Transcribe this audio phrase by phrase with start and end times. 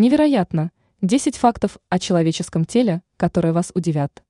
[0.00, 0.72] Невероятно!
[1.02, 4.24] 10 фактов о человеческом теле, которые вас удивят.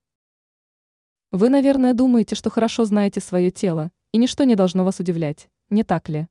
[1.31, 5.85] Вы, наверное, думаете, что хорошо знаете свое тело, и ничто не должно вас удивлять, не
[5.85, 6.27] так ли?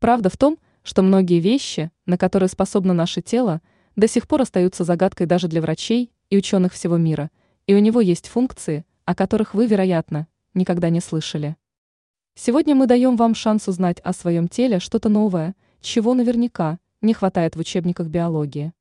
[0.00, 3.62] Правда в том, что многие вещи, на которые способно наше тело,
[3.94, 7.30] до сих пор остаются загадкой даже для врачей и ученых всего мира,
[7.68, 11.54] и у него есть функции, о которых вы, вероятно, никогда не слышали.
[12.34, 17.54] Сегодня мы даем вам шанс узнать о своем теле что-то новое, чего наверняка не хватает
[17.54, 18.72] в учебниках биологии.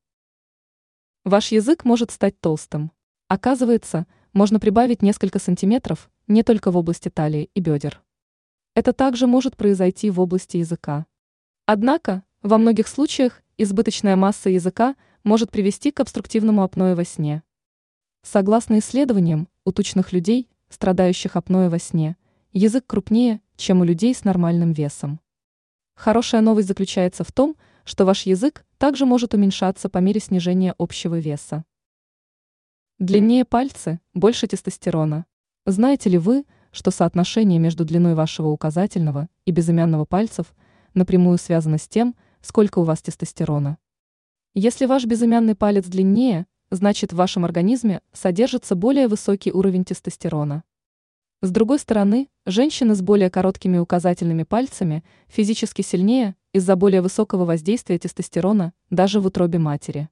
[1.26, 2.92] Ваш язык может стать толстым.
[3.28, 8.02] Оказывается, можно прибавить несколько сантиметров не только в области талии и бедер.
[8.76, 11.06] Это также может произойти в области языка.
[11.66, 17.44] Однако, во многих случаях избыточная масса языка может привести к обструктивному апное во сне.
[18.22, 22.16] Согласно исследованиям, у тучных людей, страдающих апноэ во сне,
[22.54, 25.20] язык крупнее, чем у людей с нормальным весом.
[25.96, 27.73] Хорошая новость заключается в том, что
[28.06, 31.66] ваш язык также может уменьшаться по мере снижения общего веса.
[33.00, 35.26] Длиннее пальцы, больше тестостерона.
[35.66, 40.54] Знаете ли вы, что соотношение между длиной вашего указательного и безымянного пальцев
[40.94, 43.78] напрямую связано с тем, сколько у вас тестостерона?
[44.54, 50.64] Если ваш безымянный палец длиннее, значит в вашем организме содержится более высокий уровень тестостерона.
[51.42, 58.00] С другой стороны, женщины с более короткими указательными пальцами физически сильнее из-за более высокого воздействия
[58.00, 60.08] тестостерона даже в утробе матери.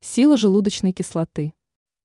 [0.00, 1.54] Сила желудочной кислоты.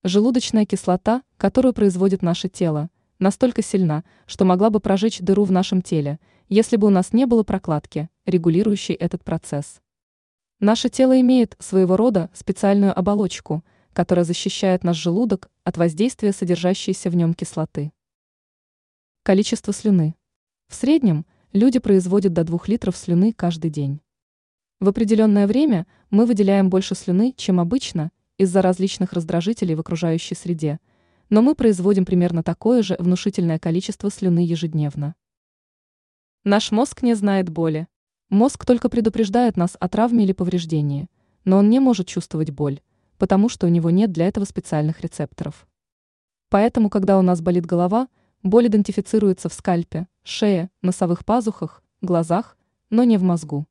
[0.04, 5.82] Желудочная кислота, которую производит наше тело, настолько сильна, что могла бы прожечь дыру в нашем
[5.82, 9.82] теле, если бы у нас не было прокладки, регулирующей этот процесс.
[10.60, 13.64] Наше тело имеет своего рода специальную оболочку–
[13.98, 17.92] которая защищает наш желудок от воздействия содержащейся в нем кислоты.
[19.24, 20.14] Количество слюны.
[20.68, 24.02] В среднем люди производят до 2 литров слюны каждый день.
[24.80, 30.80] В определенное время мы выделяем больше слюны, чем обычно, из-за различных раздражителей в окружающей среде,
[31.30, 35.16] но мы производим примерно такое же внушительное количество слюны ежедневно.
[36.44, 37.88] Наш мозг не знает боли.
[38.30, 41.08] Мозг только предупреждает нас о травме или повреждении,
[41.44, 42.82] но он не может чувствовать боль,
[43.18, 45.68] потому что у него нет для этого специальных рецепторов.
[46.50, 48.08] Поэтому, когда у нас болит голова,
[48.44, 52.58] боль идентифицируется в скальпе, шее, носовых пазухах, глазах,
[52.90, 53.68] но не в мозгу.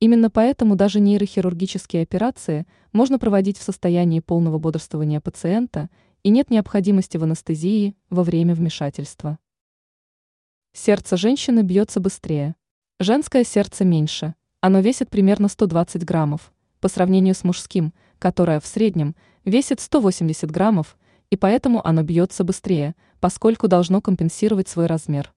[0.00, 5.88] Именно поэтому даже нейрохирургические операции можно проводить в состоянии полного бодрствования пациента
[6.22, 9.38] и нет необходимости в анестезии во время вмешательства.
[10.72, 12.56] Сердце женщины бьется быстрее.
[12.98, 19.14] Женское сердце меньше, оно весит примерно 120 граммов, по сравнению с мужским, которое в среднем
[19.44, 20.96] весит 180 граммов,
[21.30, 22.94] и поэтому оно бьется быстрее,
[23.24, 25.32] поскольку должно компенсировать свой размер.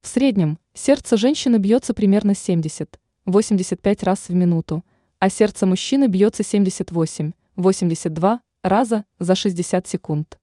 [0.00, 4.86] В среднем сердце женщины бьется примерно 70-85 раз в минуту,
[5.18, 10.40] а сердце мужчины бьется 78-82 раза за 60 секунд.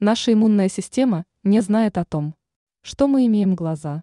[0.00, 2.34] Наша иммунная система не знает о том,
[2.82, 4.02] что мы имеем глаза.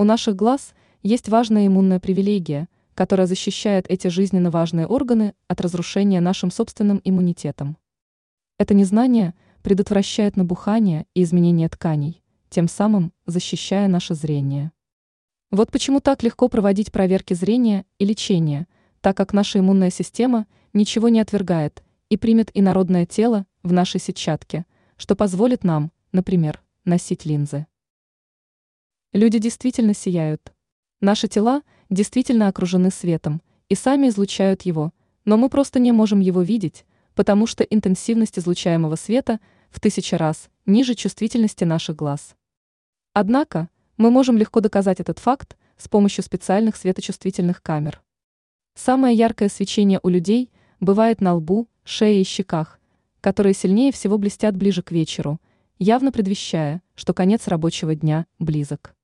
[0.00, 6.20] У наших глаз есть важная иммунная привилегия– которая защищает эти жизненно важные органы от разрушения
[6.20, 7.78] нашим собственным иммунитетом.
[8.58, 14.72] Это незнание предотвращает набухание и изменение тканей, тем самым защищая наше зрение.
[15.50, 18.66] Вот почему так легко проводить проверки зрения и лечения,
[19.00, 24.66] так как наша иммунная система ничего не отвергает и примет инородное тело в нашей сетчатке,
[24.96, 27.66] что позволит нам, например, носить линзы.
[29.12, 30.52] Люди действительно сияют.
[31.00, 31.62] Наши тела–
[31.92, 34.92] действительно окружены светом и сами излучают его,
[35.24, 36.84] но мы просто не можем его видеть,
[37.14, 39.40] потому что интенсивность излучаемого света
[39.70, 42.34] в тысячи раз ниже чувствительности наших глаз.
[43.12, 48.02] Однако, мы можем легко доказать этот факт с помощью специальных светочувствительных камер.
[48.74, 50.50] Самое яркое свечение у людей
[50.80, 52.80] бывает на лбу, шее и щеках,
[53.20, 55.40] которые сильнее всего блестят ближе к вечеру,
[55.78, 58.94] явно предвещая, что конец рабочего дня близок.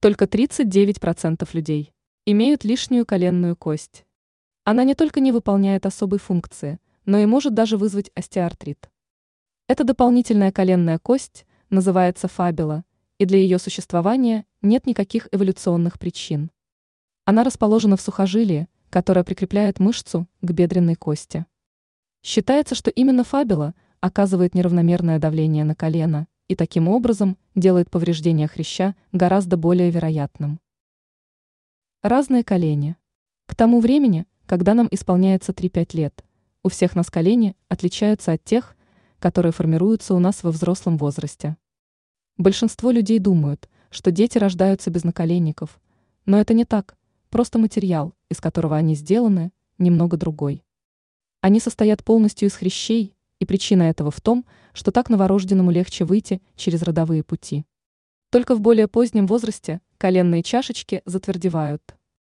[0.00, 1.92] Только 39% людей
[2.24, 4.04] имеют лишнюю коленную кость.
[4.70, 8.90] Она не только не выполняет особой функции, но и может даже вызвать остеоартрит.
[9.66, 12.84] Эта дополнительная коленная кость называется фабела,
[13.16, 16.50] и для ее существования нет никаких эволюционных причин.
[17.24, 21.46] Она расположена в сухожилии, которое прикрепляет мышцу к бедренной кости.
[22.22, 28.94] Считается, что именно фабела оказывает неравномерное давление на колено и таким образом делает повреждение хряща
[29.12, 30.60] гораздо более вероятным.
[32.02, 32.96] Разные колени.
[33.46, 36.24] К тому времени, когда нам исполняется 3-5 лет,
[36.62, 38.76] у всех нас колени отличаются от тех,
[39.18, 41.58] которые формируются у нас во взрослом возрасте.
[42.38, 45.78] Большинство людей думают, что дети рождаются без наколенников,
[46.24, 46.96] но это не так,
[47.28, 50.64] просто материал, из которого они сделаны, немного другой.
[51.42, 56.40] Они состоят полностью из хрящей, и причина этого в том, что так новорожденному легче выйти
[56.56, 57.66] через родовые пути.
[58.30, 61.97] Только в более позднем возрасте коленные чашечки затвердевают.